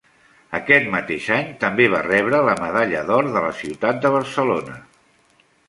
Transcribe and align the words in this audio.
Aquest 0.59 0.87
mateix 0.95 1.27
any 1.35 1.51
també 1.65 1.85
va 1.95 1.99
rebre 2.07 2.41
la 2.49 2.57
medalla 2.63 3.05
d'or 3.11 3.31
de 3.37 3.45
la 3.47 3.55
ciutat 3.61 4.03
de 4.07 4.15
Barcelona. 4.19 4.83